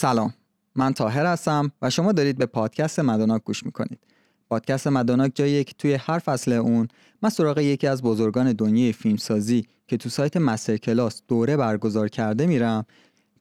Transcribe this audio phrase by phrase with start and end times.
[0.00, 0.34] سلام.
[0.76, 3.98] من تاهر هستم و شما دارید به پادکست مدوناک گوش می‌کنید.
[4.48, 6.88] پادکست مدوناک جاییه که توی هر فصل اون
[7.22, 12.46] من سراغ یکی از بزرگان دنیای فیلمسازی که تو سایت مستر کلاس دوره برگزار کرده
[12.46, 12.86] میرم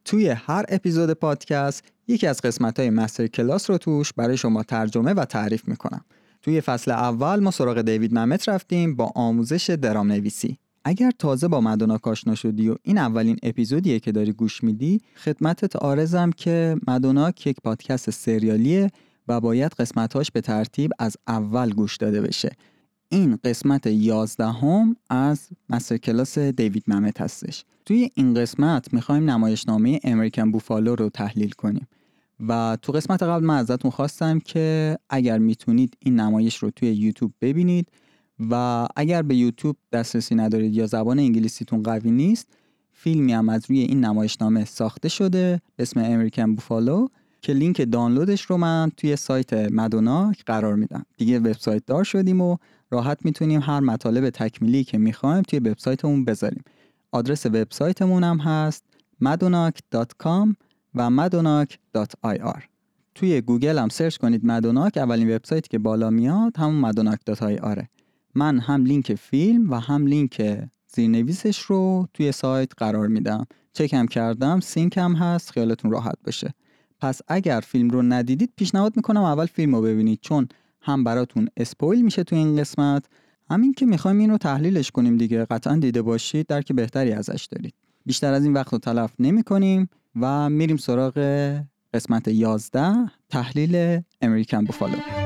[0.06, 5.14] توی هر اپیزود پادکست یکی از قسمت های مستر کلاس رو توش برای شما ترجمه
[5.14, 6.06] و تعریف می‌کنم.
[6.42, 11.62] توی فصل اول ما سراغ دیوید ممت رفتیم با آموزش درام نویسی اگر تازه با
[11.62, 17.48] مدوناک آشنا شدی و این اولین اپیزودیه که داری گوش میدی خدمتت آرزم که مدوناک
[17.48, 18.92] یک پادکست سریالیه
[19.28, 22.52] و باید قسمتاش به ترتیب از اول گوش داده بشه.
[23.10, 27.66] این قسمت یازدهم از مستر کلاس دیوید ممت هستش.
[27.86, 31.88] توی این قسمت می‌خوایم نمایشنامه امریکن بوفالو رو تحلیل کنیم
[32.48, 37.34] و تو قسمت قبل من ازتون خواستم که اگر می‌تونید این نمایش رو توی یوتیوب
[37.42, 37.88] ببینید
[38.52, 42.48] و اگر به یوتیوب دسترسی ندارید یا زبان انگلیسیتون قوی نیست
[42.92, 47.08] فیلمی هم از روی این نمایشنامه ساخته شده به اسم امریکن بوفالو
[47.42, 51.06] که لینک دانلودش رو من توی سایت مدوناک قرار میدم.
[51.18, 52.58] دیگه وبسایت دار شدیم و
[52.92, 56.64] راحت می‌تونیم هر مطالب تکمیلی که می‌خوایم توی وبسایتمون بذاریم.
[57.12, 58.84] آدرس وبسایتمون هم هست
[59.24, 60.56] madonak.com
[60.96, 62.62] و madonak.ir
[63.16, 67.99] توی گوگل هم سرچ کنید مدوناک اولین وبسایتی که بالا میاد همون madonak.ir
[68.36, 73.46] من هم لینک فیلم و هم لینک زیرنویسش رو توی سایت قرار میدم.
[73.74, 76.54] چکم کردم سینک هم هست خیالتون راحت بشه.
[77.02, 80.48] پس اگر فیلم رو ندیدید پیشنهاد می‌کنم اول فیلم رو ببینید چون
[80.82, 83.06] هم براتون اسپویل میشه تو این قسمت.
[83.50, 87.74] همین که می‌خوایم این رو تحلیلش کنیم دیگه قطعا دیده باشید درک بهتری ازش دارید.
[88.06, 89.90] بیشتر از این وقت رو تلف نمی کنیم
[90.22, 91.14] و میریم سراغ
[91.94, 95.19] قسمت 11 تحلیل امریکن بوفالو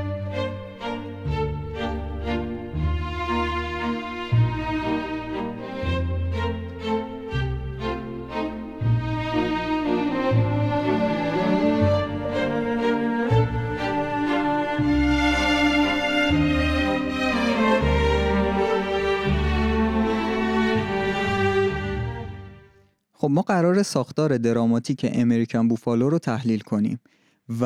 [23.33, 26.99] ما قرار ساختار دراماتیک امریکن بوفالو رو تحلیل کنیم
[27.61, 27.65] و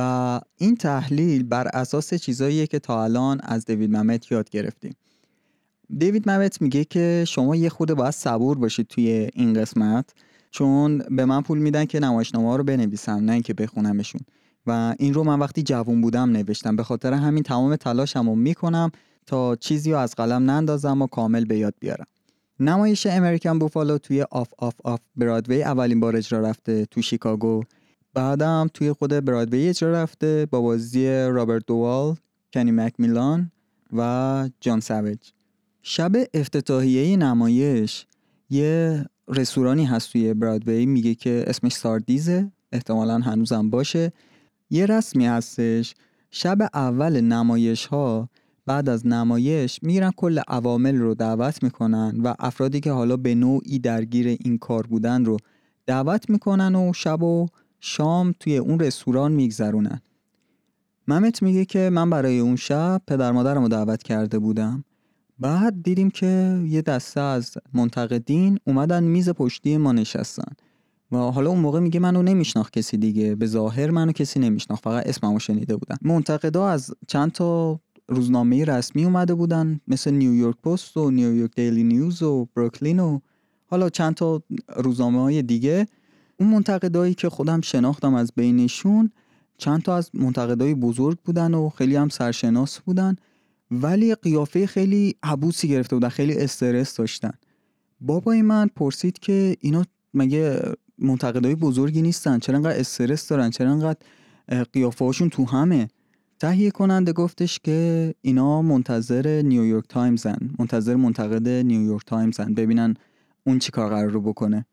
[0.58, 4.96] این تحلیل بر اساس چیزاییه که تا الان از دیوید ممت یاد گرفتیم.
[5.98, 10.10] دیوید ممت میگه که شما یه خود باید صبور باشید توی این قسمت
[10.52, 14.22] چون به من پول میدن که نمایشنامه رو بنویسم نه اینکه بخونمشون.
[14.68, 16.76] و این رو من وقتی جوون بودم نوشتم.
[16.76, 18.92] به خاطر همین تمام تلاشمو می‌کنم
[19.26, 22.06] تا چیزی رو از قلم نندازم و کامل به یاد بیارم.
[22.60, 27.64] نمایش American Buffalo توی off off off برادوی اولین بار اجرا رفته تو شیکاگو.
[28.14, 32.16] بعدم توی خود برادوی اجرا رفته با بازی رابرت دوال،
[32.54, 33.52] کنی مکمیلان
[33.94, 35.20] و جان سویج
[35.82, 38.06] شب افتتاحیه نمایش
[38.50, 44.12] یه رستورانی هست توی برادوی میگه که اسمش ساردیزه احتمالا هنوزم باشه.
[44.70, 45.96] یه رسمی هستش.
[46.32, 48.30] شب اول نمایش ها
[48.68, 53.80] بعد از نمایش میرن کل عوامل رو دعوت می‌کنن و افرادی که حالا به نوعی
[53.80, 55.38] درگیر این کار بودن رو
[55.86, 57.48] دعوت می‌کنن و شب و
[57.80, 60.02] شام توی اون رستوران میگذرونن.
[61.08, 64.84] ممت میگه که من برای اون شب پدر مادرم رو دعوت کرده بودم.
[65.40, 70.52] بعد دیدیم که یه دسته از منتقدین اومدن میز پشتی ما نشستن
[71.12, 75.08] و حالا اون موقع میگه منو نمیشناخت کسی دیگه به ظاهر منو کسی نمیشناخت فقط
[75.08, 81.12] اسممو شنیده بودن منتقدا از چند تا روزنامه رسمی اومده بودن مثل نیویورک پست و
[81.12, 83.20] نیویورک دیلی نیوز و بروکلین و
[83.66, 84.44] حالا چند تا
[84.76, 85.88] روزنامه های دیگه.
[86.40, 89.12] اون منتقدایی که خودم شناختم از بینشون
[89.58, 93.16] چند تا از منتقدای بزرگ بودن و خیلی هم سرشناس بودن
[93.72, 97.34] ولی قیافه خیلی عبوسی گرفته بودن خیلی استرس داشتن.
[98.02, 100.62] بابای من پرسید که اینا مگه
[101.00, 103.98] منتقدای بزرگی نیستن؟ چرا انقدر استرس دارن؟ چرا انقدر
[104.74, 105.88] قیافه هاشون تو همه؟
[106.40, 112.94] تهیه کننده گفتش که اینا منتظر نیویورک تایمزن منتظر منتقد نیویورک تایمزن ببینن
[113.44, 114.66] اون چی کار قرار رو بکنه.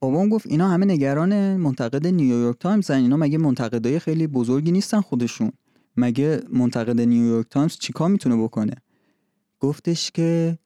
[0.00, 5.52] بابام گفت اینا همه نگران منتقد نیویورک تایمزن اینا مگه منتقدای خیلی بزرگی نیستن خودشون؟
[5.96, 8.74] مگه منتقد نیویورک تایمز چیکار می‌تونه بکنه؟
[9.60, 10.58] گفتش که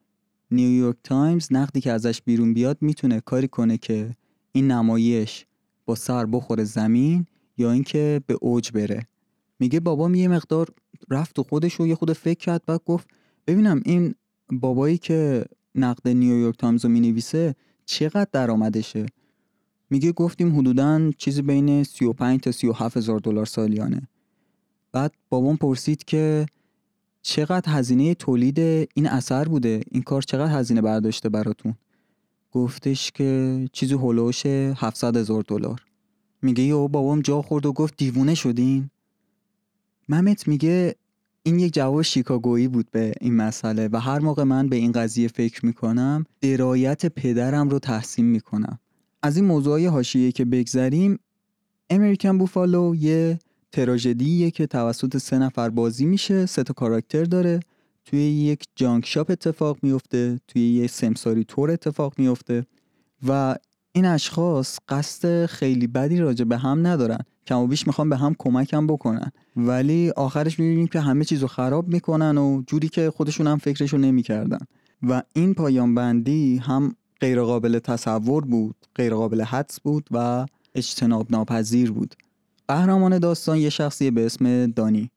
[0.51, 4.15] نیویورک تایمز نقدی که ازش بیرون بیاد می‌تونه کاری کنه که
[4.51, 5.45] این نمایش
[5.85, 7.25] با سر بخوره زمین
[7.57, 9.07] یا اینکه به اوج بره.
[9.59, 10.69] میگه بابام یه مقدار
[11.09, 13.07] رفت و خودش رو یه خود فکر کرد بعد گفت
[13.47, 14.15] ببینم این
[14.51, 15.45] بابایی که
[15.75, 17.55] نقد نیویورک تایمز رو می‌نویسه
[17.85, 19.05] چقدر درآمدشه؟
[19.89, 24.07] میگه گفتیم حدودا چیزی بین 35 تا 37 هزار دلار سالیانه.
[24.91, 26.45] بعد بابام پرسید که
[27.21, 31.73] چقدر هزینه تولید این اثر بوده؟ این کار چقدر هزینه برداشته براتون؟
[32.51, 35.85] گفتش که چیزی هلوش 700 هزار دلار.
[36.41, 38.89] میگه یه بابام جا خورد و گفت دیوونه شدین؟
[40.09, 40.95] ممت میگه
[41.43, 45.27] این یک جواب شیکاگویی بود به این مسئله و هر موقع من به این قضیه
[45.27, 48.79] فکر می‌کنم درایت پدرم رو تحسین می‌کنم.
[49.23, 51.19] از این موضوعی حاشیه که بگذریم
[51.89, 53.39] امریکن بوفالو یه
[53.71, 57.59] تراژدیه که توسط سه نفر بازی میشه سه تا کاراکتر داره.
[58.05, 62.65] توی یک جانک شاپ اتفاق میفته توی یه سمساری تور اتفاق میفته
[63.27, 63.55] و
[63.97, 67.17] این اشخاص قصد خیلی بدی راجع به هم ندارن.
[67.47, 69.31] کم و بیش می‌خوان به هم کمکم بکنن.
[69.55, 73.97] ولی آخرش می‌بینیم که همه چیز رو خراب می‌کنن و جوری که خودشون هم فکرشو
[73.97, 74.59] نمی‌کردن.
[75.03, 80.45] و این پایان بندی هم غیرقابل تصور بود غیرقابل حدس بود و
[80.75, 82.15] اجتناب ناپذیر بود.
[82.67, 85.11] قهرمان داستان یه شخصی به اسم دانی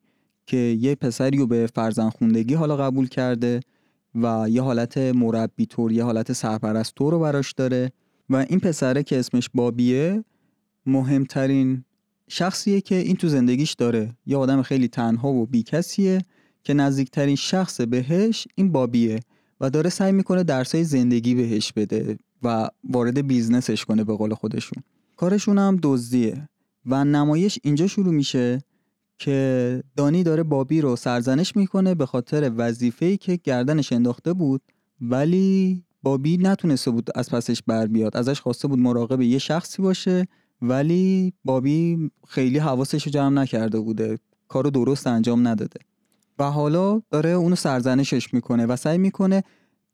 [0.46, 3.60] که یه پسری رو به فرزن خوندگی حالا قبول کرده
[4.14, 7.92] و یه حالت مربی طور یه حالت سرپرست رو براش داره.
[8.30, 10.24] و این پسره که اسمش بابیه
[10.86, 11.84] مهمترین
[12.28, 14.16] شخصیه که این تو زندگیش داره.
[14.26, 16.18] یه آدم خیلی تنها و بیکسیه
[16.64, 19.20] که نزدیکترین شخص بهش این بابیه
[19.60, 24.82] و داره سعی می‌کنه درسای زندگی بهش بده و وارد بیزنسش کنه به قول خودشون.
[25.16, 26.48] کارشون هم دزدیه
[26.86, 28.58] و نمایش اینجا شروع میشه
[29.18, 34.62] که دانی داره بابی رو سرزنش می‌کنه به خاطر وظیفه‌ای که گردنش انداخته بود
[35.00, 38.16] ولی بابی نتونسته بود از پسش بر بیاد.
[38.16, 40.26] ازش خواسته بود مراقب یه شخصی باشه
[40.62, 44.18] ولی بابی خیلی حواسش رو جمع نکرده بوده.
[44.48, 45.80] کارو درست انجام نداده.
[46.38, 49.42] و حالا داره اونو سرزنشش می‌کنه و سعی می‌کنه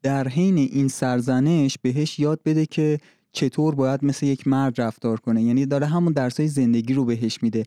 [0.03, 2.99] در حین این سرزنش بهش یاد بده که
[3.37, 7.65] چطور باید مثل یک مرد رفتار کنه؟ یعنی داره همون درسای زندگی رو بهش میده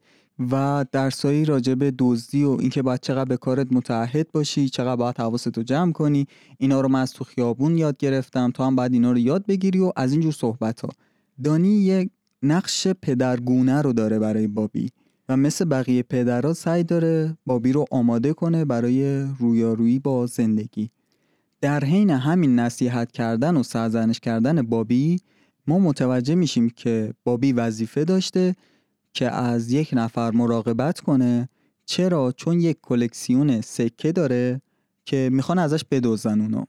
[0.52, 5.18] و درسایی راجع به دزدی و اینکه باید چقدر به کارت متعهد باشی چقدر باید
[5.18, 6.28] حواستو جمع کنی
[6.58, 9.80] اینا رو من از تو خیابون یاد گرفتم تو هم باید اینا رو یاد بگیری
[9.80, 10.90] و از اینجور صحبت ها
[11.44, 12.10] دانی یک
[12.44, 14.90] نقش پدرگونه رو داره برای بابی
[15.30, 20.90] و مثل بقیه پدرها سعی داره بابی رو آماده کنه برای رویارویی با زندگی.
[21.62, 25.20] در حین همین نصیحت کردن و سرزنش کردن بابی
[25.70, 28.56] ما متوجه میشیم که بابی وظیفه داشته
[29.14, 31.50] که از یک نفر مراقبت کنه.
[31.86, 34.62] چرا؟ چون یک کلکسیون سکه داره
[35.06, 36.64] که می‌خوان ازش بدوزن اونو.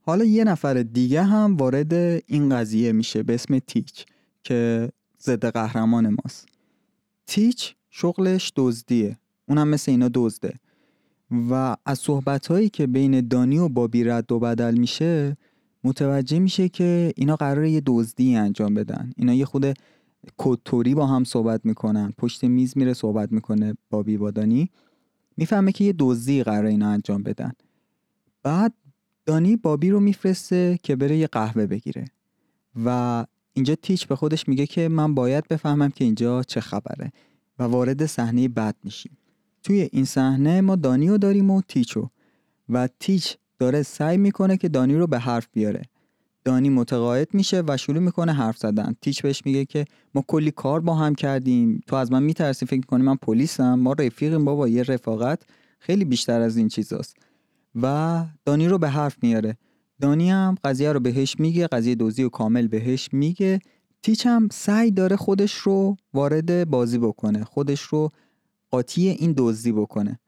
[0.00, 1.94] حالا یه نفر دیگه هم وارد
[2.26, 4.04] این قضیه میشه به اسم تیچ
[4.44, 4.90] که
[5.20, 6.46] ضد قهرمان ماست.
[7.26, 9.18] تیچ شغلش دزدیه.
[9.48, 10.54] اونم مثل اینا دزده.
[11.50, 15.36] و از صحبت که بین دانی و بابی رد و بدل میشه
[15.86, 19.12] متوجه میشه که اینا قراره یه دزدی انجام بدن.
[19.16, 19.78] اینا یه خود
[20.36, 22.12] کدتوری با هم صحبت می‌کنن.
[22.18, 24.70] پشت میز میره صحبت می‌کنه با دانی
[25.36, 27.52] می‌فهمه که یه دزدی قراره اینا انجام بدن.
[28.42, 28.72] بعد
[29.26, 32.04] دانی بابی رو میفرسته که بره یه قهوه بگیره.
[32.84, 37.12] و اینجا تیچ به خودش میگه که من باید بفهمم که اینجا چه خبره
[37.58, 39.16] و وارد صحنه بد میشیم.
[39.62, 42.08] توی این صحنه ما دانی رو داریم و تیچو.
[42.68, 45.82] و تیچ داره سعی می‌کنه که دانی رو به حرف بیاره.
[46.44, 48.96] دانی متقاعد میشه و شروع می‌کنه حرف زدن.
[49.02, 51.82] تیچ بهش میگه که ما کلی کار با هم کردیم.
[51.86, 53.74] تو از من میترسی فکر کنی من پلیسم.
[53.74, 55.42] ما رفیقیم بابا یه رفاقت.
[55.78, 57.16] خیلی بیشتر از این چیزاست.
[57.82, 59.56] و دانی رو به حرف میاره.
[60.00, 63.60] دانی هم قضیه رو بهش میگه قضیه دوزی و کامل بهش میگه.
[64.02, 67.44] تیچ هم سعی داره خودش رو وارد بازی بکنه.
[67.44, 68.12] خودش رو
[68.70, 70.18] قاطی این دزدی بکنه.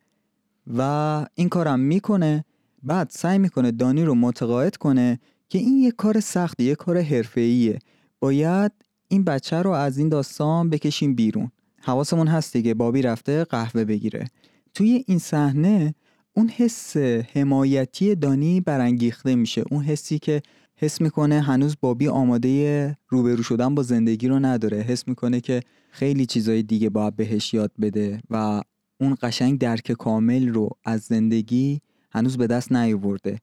[0.76, 2.44] و این کارم می‌کنه.
[2.82, 5.18] بعد سعی می‌کنه دانی رو متقاعد کنه
[5.48, 7.78] که این یه کار سختی یه کار حرفه‌ایه.
[8.20, 8.72] باید
[9.08, 11.50] این بچه رو از این داستان بکشیم بیرون.
[11.80, 14.26] حواسمون هست دیگه بابی رفته قهوه بگیره.
[14.74, 15.94] توی این صحنه
[16.32, 16.96] اون حس
[17.32, 19.64] حمایتی دانی برانگیخته میشه.
[19.70, 20.42] اون حسی که
[20.76, 24.78] حس می‌کنه هنوز بابی آماده روبرو شدن با زندگی رو نداره.
[24.78, 28.62] حس می‌کنه که خیلی چیزای دیگه باید بهش یاد بده و
[29.00, 31.80] اون قشنگ درک کامل رو از زندگی
[32.10, 33.38] هنوز به دست نیاورده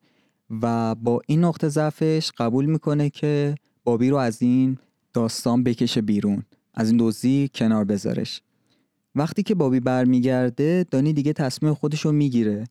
[0.61, 4.77] و با این نقطه ضعفش قبول می‌کنه که بابی رو از این
[5.13, 6.43] داستان بکشه بیرون
[6.73, 8.41] از این دوزی کنار بذارش.
[9.15, 12.63] وقتی که بابی برمیگرده دانی دیگه تصمیم خودش رو می‌گیره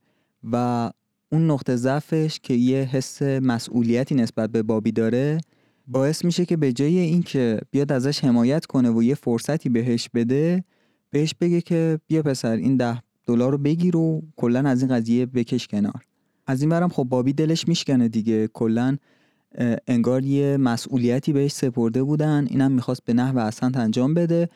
[0.53, 0.91] و
[1.33, 5.39] اون نقطه ضعفش که یه حس مسئولیتی نسبت به بابی داره
[5.87, 10.65] باعث میشه که به جای اینکه بیاد ازش حمایت کنه و یه فرصتی بهش بده
[11.11, 15.27] بهش بگه که بیا پسر این ده دلار رو بگیر و کلا از این قضیه
[15.27, 16.03] بکش کنار.
[16.47, 18.49] از این برم خب بابی دلش میشکنه دیگه.
[18.49, 18.97] کلا
[19.87, 22.47] انگار یه مسئولیتی بهش سپرده بودن.
[22.51, 24.49] اینم می‌خواست به نحو احسنت انجام بده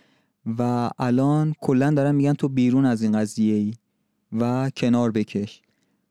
[0.58, 3.72] و الان کلا دارن میگن تو بیرون از این قضیه ای
[4.32, 5.62] و کنار بکش.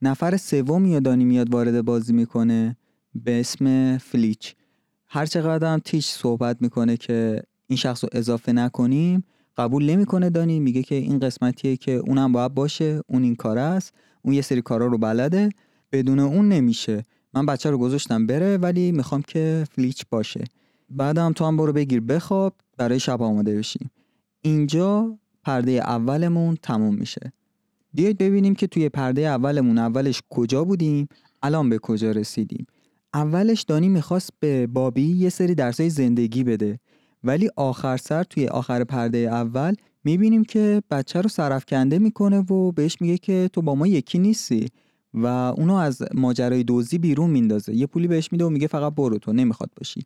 [0.01, 2.77] نفر سوم یا دانی میاد وارد بازی می‌کنه
[3.15, 4.55] به اسم فلیچ.
[5.07, 9.23] هر چقدر هم تیچ صحبت می‌کنه که این شخص رو اضافه نکنیم
[9.57, 10.59] قبول نمی‌کنه دانی.
[10.59, 14.61] میگه که این قسمتیه که اونم باید باشه اون این کار است اون یه سری
[14.61, 15.49] کارا رو بلده
[15.91, 17.05] بدون اون نمیشه.
[17.33, 20.43] من بچه رو گذاشتم بره ولی می‌خوام که فلیچ باشه.
[20.89, 22.01] بعدم تو هم برو بگیر.
[22.01, 23.91] بخواب برای شب آماده بشیم
[24.41, 27.33] اینجا پرده اولمون تموم میشه.
[27.93, 31.07] بیایید ببینیم که توی پرده اولمون اولش کجا بودیم
[31.41, 32.65] الان به کجا رسیدیم.
[33.13, 36.79] اولش دانی می‌خواست به بابی یه سری درسای زندگی بده.
[37.23, 42.97] ولی آخر سر توی آخر پرده اول می‌بینیم که بچه رو سرفکنده می‌کنه و بهش
[43.01, 44.65] میگه که تو با ما یکی نیستی
[45.13, 47.75] و اونو از ماجرای دوزی بیرون میندازه.
[47.75, 50.01] یه پولی بهش میده و میگه فقط برو تو نمی‌خواد باشی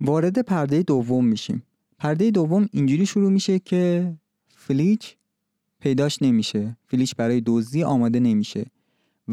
[0.00, 1.62] وارد پرده دوم میشیم.
[1.98, 4.14] پرده دوم اینجوری شروع میشه که
[4.48, 5.16] فلیچ
[5.80, 6.76] پیداش نمیشه.
[6.86, 8.66] فلیچ برای دزدی آماده نمیشه.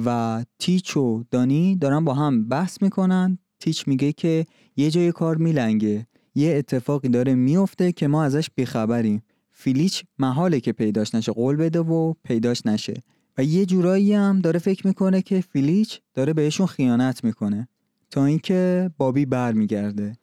[0.06, 3.38] و تیچ و دانی دارن با هم بحث می‌کنن.
[3.60, 4.46] تیچ میگه که
[4.78, 6.08] یه جای کار میلنگه.
[6.36, 9.24] یه اتفاقی داره میفته که ما ازش بیخبریم.
[9.52, 12.94] فیلیچ محاله که پیداش نشه قول بده و پیداش نشه.
[13.38, 17.68] و یه جورایی هم داره فکر می‌کنه که فیلیچ داره بهشون خیانت می‌کنه.
[18.12, 20.14] تا اینکه بابی برمیگرده.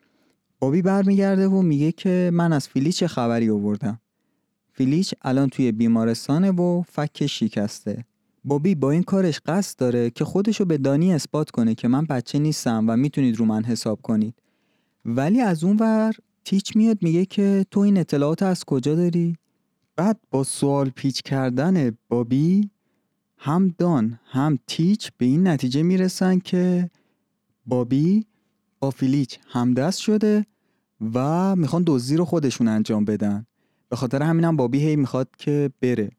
[0.59, 4.01] بابی برمیگرده و میگه که من از فیلیچ خبری آوردم.
[4.73, 8.05] فیلیچ الان توی بیمارستانه و فک شکسته.
[8.45, 12.39] بابی با این کارش قصد داره که خودشو به دانی اثبات کنه که من بچه
[12.39, 14.35] نیستم و می‌تونید رو من حساب کنید.
[15.09, 19.37] ولی از اون ور تیچ میاد میگه که تو این اطلاعات از کجا داری؟
[19.97, 22.71] بعد با سوال پیچ کردن بابی
[23.39, 26.91] هم دان هم تیچ به این نتیجه می‌رسن که
[27.67, 28.27] بابی
[28.81, 30.47] با فیلیچ همدست شده
[31.15, 33.47] و می‌خوان دزدی رو خودشون انجام بدن
[33.89, 36.11] به خاطر همینم بابی هی می‌خواد که بره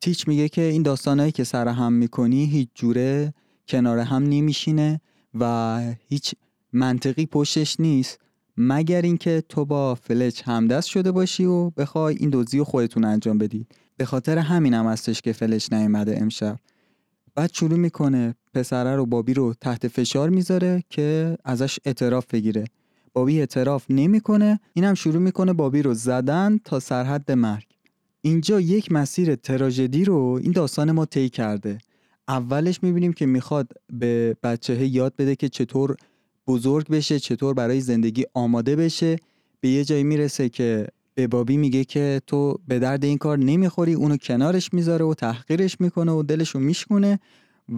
[0.00, 3.34] تیچ میگه که این داستانهایی که سر هم می‌کنی هیچ جوره
[3.68, 5.00] کنار هم نمیشینه
[5.34, 6.34] و هیچ
[6.76, 8.18] منطقی پشتش نیست
[8.56, 13.38] مگر اینکه تو با فلچ همدست شده باشی و بخوای این دوزی رو خودتون انجام
[13.38, 13.66] بدید
[13.96, 16.56] به خاطر همینم هم هستش که فلچ نیومده امشب.
[17.34, 22.64] بعد شروع می‌کنه پسره رو بابی رو تحت فشار می‌ذاره که ازش اعتراف بگیره.
[23.12, 27.66] بابی اعتراف نمی‌کنه اینم شروع می‌کنه بابی رو زدن تا سرحد مرگ.
[28.22, 31.78] اینجا یک مسیر تراژدی رو این داستان ما طی کرده.
[32.28, 35.96] اولش می‌بینیم که می‌خواد به بچه یاد بده که چطور
[36.46, 39.16] بزرگ بشه چطور برای زندگی آماده بشه.
[39.60, 43.94] به یه جایی می‌رسه که به بابی میگه که تو به درد این کار نمی‌خوری
[43.94, 47.18] اونو کنارش می‌ذاره و تحقیرش می‌کنه و دلشو میشکونه.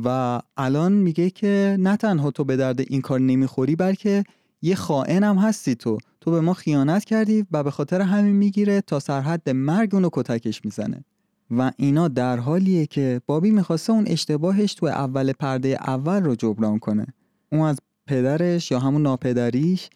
[0.05, 4.25] و الان میگه که نه تنها تو به درد این کار نمی‌خوری بلکه
[4.63, 5.99] یه خائن هم هستی تو.
[6.21, 10.65] تو به ما خیانت کردی و به خاطر همین می‌گیره تا سرحد مرگ اونو کتکش
[10.65, 11.05] می‌زنه.
[11.51, 16.79] و اینا در حالیه که بابی می‌خواسته اون اشتباهش تو اول پرده اول رو جبران
[16.79, 17.07] کنه.
[17.53, 19.91] اون از پدرش یا همون ناپدریش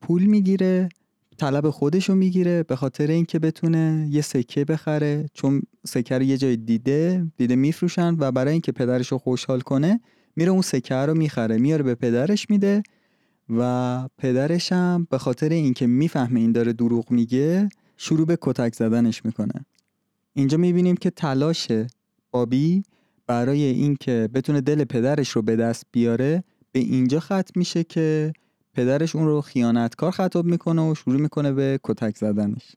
[0.00, 0.88] پول می‌گیره
[1.38, 5.26] طلب خودش رو می‌گیره به خاطر اینکه بتونه یه سکه بخره.
[5.34, 10.00] چون سکه رو یه جای دیده دیده میفروشن و برای اینکه پدرش رو خوشحال کنه
[10.36, 11.58] میره اون سکه رو می‌خره.
[11.58, 12.82] میاره به پدرش میده
[13.50, 19.24] و پدرش هم به خاطر اینکه می‌فهمه این داره دروغ میگه شروع به کتک زدنش
[19.24, 19.66] می‌کنه.
[20.34, 21.68] اینجا می‌بینیم که تلاش
[22.30, 22.82] بابی
[23.26, 26.44] برای اینکه بتونه دل پدرش رو به دست بیاره
[26.78, 28.32] به اینجا ختم میشه که
[28.74, 32.76] پدرش اون رو خیانتکار خطاب می‌کنه و شروع می‌کنه به کتک زدنش.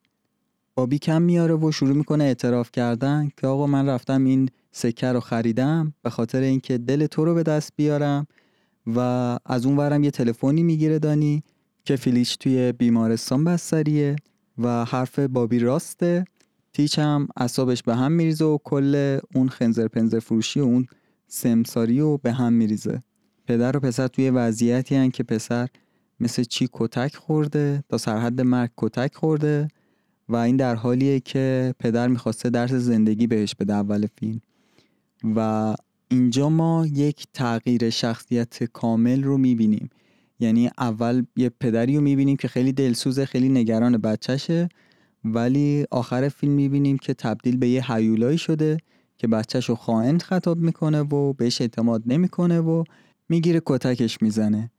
[0.75, 5.19] بابی کم میاره و شروع می‌کنه اعتراف کردن که آقا من رفتم این سکه رو
[5.19, 8.27] خریدم به خاطر اینکه دل تو رو به دست بیارم
[8.95, 8.99] و
[9.45, 11.43] از اون ورم یه تلفنی می‌گیره دانی
[11.85, 14.15] که فیلیش توی بیمارستان بستریه
[14.57, 16.25] و حرف بابی راسته.
[16.73, 20.85] تیچ هم اصابش به هم میریزه و کل اون خنزر پنزر فروشی و اون
[21.27, 23.03] سمساری رو به هم میریزه.
[23.51, 25.67] پدر و پسر توی وضعیتی هن که پسر
[26.19, 29.67] مثل چی کتک خورده تا سرحد مرگ کتک خورده
[30.29, 34.41] و این در حالیه که پدر می‌خواسته درس زندگی بهش بده اول فیلم.
[35.35, 35.75] و
[36.07, 39.89] اینجا ما یک تغییر شخصیت کامل رو می‌بینیم.
[40.39, 44.69] یعنی اول یه پدری رو می‌بینیم که خیلی دلسوزه خیلی نگران بچهشه
[45.25, 48.77] ولی آخر فیلم می‌بینیم که تبدیل به یه حیولایی شده
[49.17, 52.83] که بچهش رو خائن خطاب می‌کنه و بهش اعتماد نمی‌کنه و
[53.31, 54.71] می‌گیره کتکش می‌زنه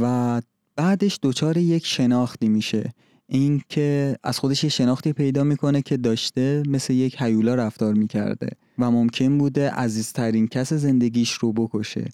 [0.00, 0.42] و
[0.76, 2.92] بعدش دچار یک شناختی میشه.
[3.26, 8.48] این که از خودش یه شناختی پیدا می‌کنه که داشته مثل یک حیولا رفتار می‌کرده
[8.78, 12.04] و ممکن بوده عزیزترین کس زندگیش رو بکشه.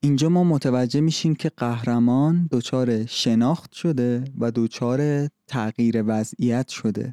[0.00, 7.10] اینجا ما متوجه میشیم که قهرمان دچار شناخت شده و دچار تغییر وضعیت شده.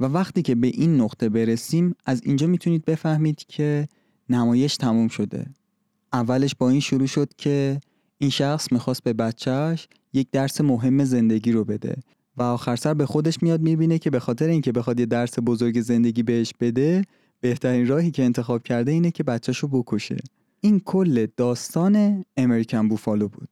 [0.00, 3.88] و وقتی که به این نقطه برسیم از اینجا می‌تونید بفهمید که
[4.28, 5.46] نمایش تموم شده.
[6.14, 7.80] اولش با این شروع شد که
[8.18, 11.96] این شخص می‌خواست به بچهش یک درس مهم زندگی رو بده
[12.36, 15.80] و آخر سر به خودش میاد می‌بینه که به خاطر اینکه بخواد یه درس بزرگ
[15.80, 17.02] زندگی بهش بده
[17.40, 20.16] بهترین راهی که انتخاب کرده اینه که بچهشو بکشه.
[20.60, 23.48] این کل داستان امریکن بوفالو بود.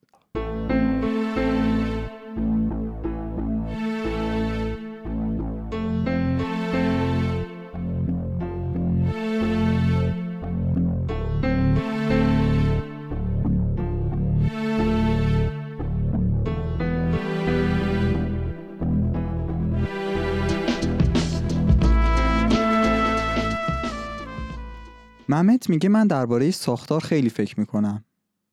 [25.42, 28.04] محمد میگه من درباره ساختار خیلی فکر می‌کنم.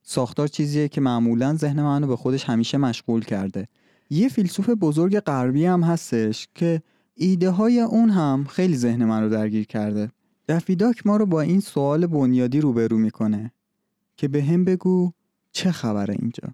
[0.04, 3.68] ساختار چیزیه که معمولا ذهن منو به خودش همیشه مشغول کرده.
[4.10, 6.82] یه فیلسوف بزرگ غربی هم هستش که
[7.16, 10.12] ایده های اون هم خیلی ذهن من رو درگیر کرده.
[10.48, 13.52] دفیداک ما رو با این سوال بنیادی روبرو می‌کنه
[14.18, 15.12] که به هم بگو
[15.52, 16.50] چه خبره اینجا؟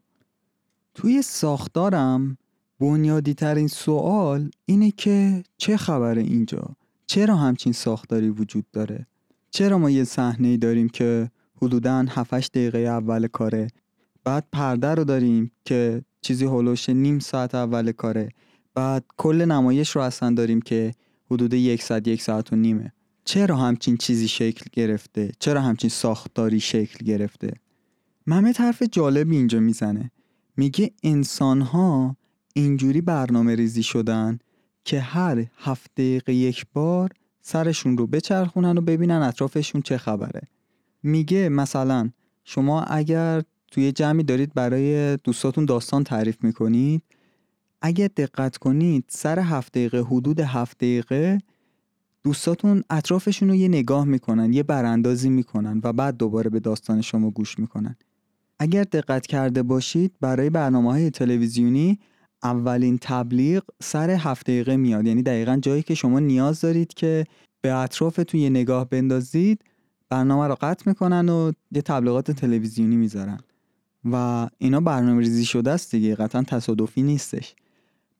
[0.94, 2.38] توی ساختارم
[2.80, 6.76] بنیادی ترین سوال اینه که چه خبره اینجا؟
[7.06, 9.08] چرا همچین ساختاری وجود داره؟
[9.56, 11.32] چرا ما یه صحنه داریم که
[11.62, 13.68] حدودا 7 دقیقه اول کاره؟
[14.24, 18.30] بعد پرده رو داریم که چیزی هلوش نیم ساعت اول کاره.
[18.74, 20.94] بعد کل نمایش رو اصلا داریم که
[21.32, 22.94] حدود یک ساعت یک ساعت و نیمه.
[23.26, 27.54] چرا همچین چیزی شکل گرفته؟ چرا همچین ساختاری شکل گرفته؟
[28.28, 30.12] محمد حرف جالبی اینجا می‌زنه.
[30.58, 32.16] میگه انسان ها
[32.54, 34.40] اینجوری برنامه ریزی شدن
[34.86, 37.10] که هر هفت دقیقه یک بار
[37.48, 40.42] سرشون رو بچرخونن و ببینن اطرافشون چه خبره.
[41.04, 42.10] میگه مثلا
[42.44, 47.04] شما اگر توی جمعی دارید برای دوستاتون داستان تعریف می‌کنید
[47.82, 51.38] اگر دقت کنید سر هفت دقیقه حدود هفت دقیقه
[52.24, 57.30] دوستاتون اطرافشون رو یه نگاه می‌کنن یه براندازی می‌کنن و بعد دوباره به داستان شما
[57.30, 57.96] گوش می‌کنن.
[58.60, 62.00] اگر دقت کرده باشید برای برنامه های تلویزیونی
[62.46, 65.06] اولین تبلیغ سر هفت دقیقه میاد.
[65.06, 67.26] یعنی دقیقا جایی که شما نیاز دارید که
[67.62, 69.62] به اطرافتون یه نگاه بندازید
[70.10, 73.40] برنامه رو قطع می‌کنن و یه تبلیغات تلویزیونی می‌ذارن.
[74.12, 77.56] و اینا برنامه ریزی شده است دیگه قطعا تصادفی نیستش.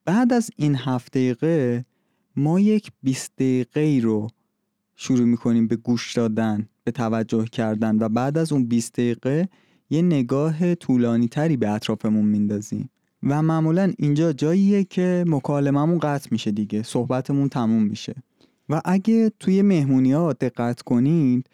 [0.04, 1.84] بعد از این هفت دقیقه
[2.36, 4.28] ما یک 20 دقیقه رو
[4.96, 9.48] شروع می‌کنیم به گوش دادن به توجه کردن و بعد از اون 20 دقیقه
[9.90, 12.90] یه نگاه طولانی تری به اطرافمون میندازیم.
[13.22, 18.14] و معمولا اینجا جاییه که مکالممون قطع میشه دیگه صحبتمون تموم میشه.
[18.68, 21.46] و اگه توی مهمونی ها دقت کنید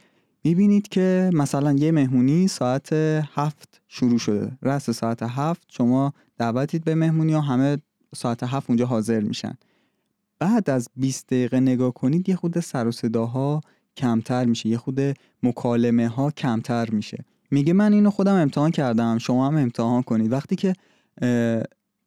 [0.44, 2.92] می‌بینید که مثلا یه مهمونی ساعت
[3.34, 4.58] هفت شروع شده.
[4.62, 7.78] رس ساعت هفت شما دعوتید به مهمونی ها همه
[8.14, 9.54] ساعت هفت اونجا حاضر میشن.
[10.38, 13.60] بعد از 20 دقیقه نگاه کنید یه خود سر و صداها
[13.96, 15.00] کمتر میشه یه خود
[15.42, 17.24] مکالمه ها کمتر میشه.
[17.50, 20.32] میگه من اینو خودم امتحان کردم شما هم امتحان کنید.
[20.32, 20.72] وقتی که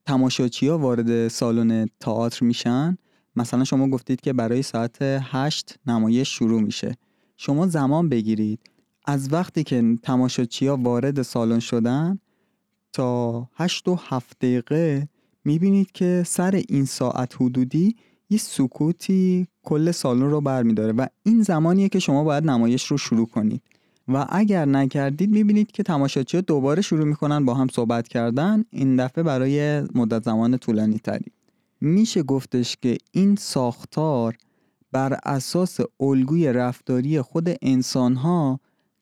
[0.06, 2.98] تماشاچی ها وارد سالن تئاتر میشن.
[3.36, 6.98] مثلا شما گفتید که برای ساعت هشت نمایش شروع میشه.
[7.38, 8.60] شما زمان بگیرید.
[9.06, 12.20] از وقتی که تماشاچی ها وارد سالن شدن
[12.94, 15.10] تا هشت و هفت دقیقه
[15.46, 17.96] می‌بینید که سر این ساعت حدودی
[18.30, 23.28] یه سکوتی کل سالن رو برمیداره و این زمانیه که شما باید نمایش رو شروع
[23.28, 23.62] کنید.
[24.08, 29.24] و اگر نکردید می‌بینید که تماشاچی دوباره شروع می‌کنن با هم صحبت کردن این دفعه
[29.24, 31.32] برای مدت زمان طولانی تری
[31.82, 34.36] میشه گفتش که این ساختار
[34.92, 38.60] بر اساس الگوی رفتاری خود انسانها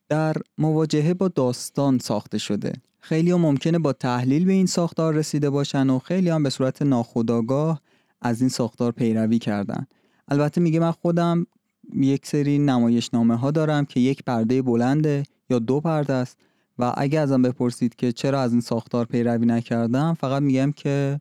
[0.10, 2.74] در مواجهه با داستان ساخته شده.
[3.00, 6.82] خیلی ها ممکنه با تحلیل به این ساختار رسیده باشن و خیلی هم به صورت
[6.82, 7.82] ناخودآگاه
[8.22, 9.88] از این ساختار پیروی کردن.
[10.28, 11.48] البته میگه من خودم
[11.96, 16.38] یک سری نمایشنامه ها دارم که یک پرده بلنده یا دو پرده است
[16.80, 21.20] و اگه ازم بپرسید که چرا از این ساختار پیروی نکردم فقط میگم که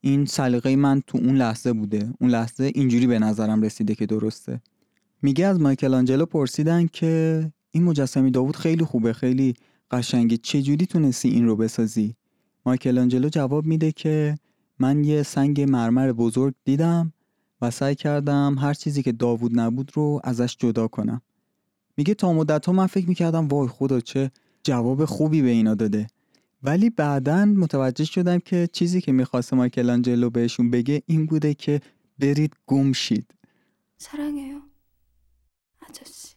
[0.00, 2.14] این سلیقه من تو اون لحظه بوده.
[2.20, 4.60] اون لحظه اینجوری به نظرم رسیده که درسته.
[5.22, 9.54] میگه از مایکل آنجلو پرسیدن که این مجسمه داوود خیلی خوبه خیلی
[9.90, 12.14] قشنگه چجوری تونستی این رو بسازی؟
[12.66, 14.38] مایکل آنجلو جواب میده که
[14.78, 17.12] من یه سنگ مرمر بزرگ دیدم
[17.63, 21.21] و سعی کردم هر چیزی که داوود نبود رو ازش جدا کنم
[21.97, 24.31] میگه تا مدت ها من فکر میکردم وای خدا چه
[24.63, 26.07] جواب خوبی به اینا داده
[26.63, 31.81] ولی بعدا متوجه شدم که چیزی که میخواست مایکل آنجلو بهشون بگه این بوده که
[32.19, 33.33] برید گم شید
[33.99, 34.61] 사랑해요
[35.81, 36.35] 아저씨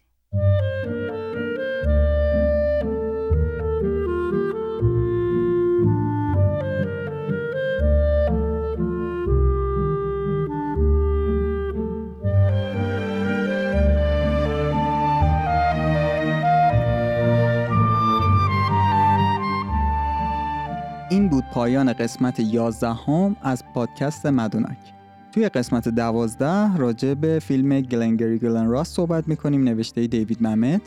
[21.57, 24.77] پایان قسمت 11 هم از پادکست مدونک.
[25.31, 29.63] توی قسمت 12 راجع به فیلم گلنگری گلن راست صحبت می‌کنیم.
[29.63, 30.81] نوشته دیوید ممت.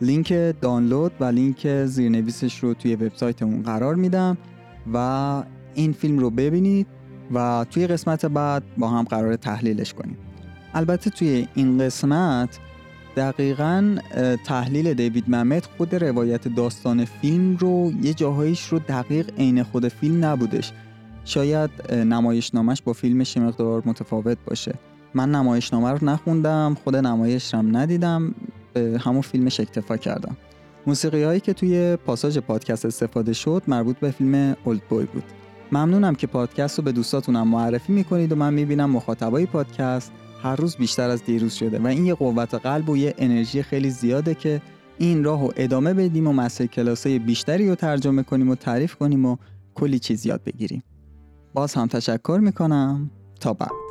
[0.00, 4.36] لینک دانلود و لینک زیرنویسش رو توی وبسایتمون قرار میدم
[4.94, 5.42] و
[5.74, 6.86] این فیلم رو ببینید
[7.34, 10.16] و توی قسمت بعد با هم قرار تحلیلش کنیم.
[10.74, 12.58] البته توی این قسمت
[13.16, 13.96] دقیقا
[14.44, 20.24] تحلیل دیوید ممت خود روایت داستان فیلم رو یه جاهایش رو دقیق عین خود فیلم
[20.24, 20.72] نبودش.
[21.24, 24.74] شاید نمایشنامش با فیلمش مقدار متفاوت باشه.
[25.14, 28.34] من نمایشنامه رو نخوندم خود نمایش هم ندیدم
[29.00, 30.36] همون فیلمش اکتفا کردم.
[30.86, 35.24] موسیقی هایی که توی پاساژ پادکست استفاده شد مربوط به فیلم اولد بوی بود.
[35.72, 40.12] ممنونم که پادکست رو به دوستاتونم معرفی می‌کنید و من می‌بینم مخاطبای پادکست.
[40.44, 43.90] هر روز بیشتر از دیروز شده و این یه قوت قلب و یه انرژی خیلی
[43.90, 44.62] زیاده که
[44.98, 49.26] این راه رو ادامه بدیم و مسئله کلاسای بیشتری رو ترجمه کنیم و تعریف کنیم
[49.26, 49.36] و
[49.74, 50.82] کلی چیز یاد بگیریم.
[51.54, 53.10] باز هم تشکر می‌کنم.
[53.40, 53.83] تا بعد.